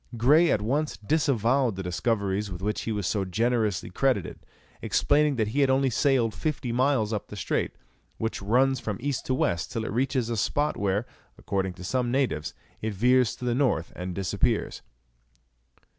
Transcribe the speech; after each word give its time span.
Grey 0.17 0.49
at 0.49 0.63
once 0.63 0.97
disavowed 0.97 1.75
the 1.75 1.83
discoveries 1.83 2.49
with 2.51 2.63
which 2.63 2.81
he 2.81 2.91
was 2.91 3.05
so 3.05 3.23
generously 3.23 3.91
credited, 3.91 4.39
explaining 4.81 5.35
that 5.35 5.49
he 5.49 5.59
had 5.59 5.69
only 5.69 5.91
sailed 5.91 6.33
fifty 6.33 6.71
miles 6.71 7.13
up 7.13 7.27
the 7.27 7.35
strait, 7.35 7.75
which 8.17 8.41
runs 8.41 8.79
from 8.79 8.97
east 8.99 9.27
to 9.27 9.35
west 9.35 9.71
till 9.71 9.85
it 9.85 9.93
reaches 9.93 10.27
a 10.27 10.37
spot 10.37 10.75
where, 10.75 11.05
according 11.37 11.73
to 11.73 11.83
some 11.83 12.09
natives, 12.09 12.55
it 12.81 12.95
veers 12.95 13.35
to 13.35 13.45
the 13.45 13.53
north 13.53 13.93
and 13.95 14.15
disappears. 14.15 14.81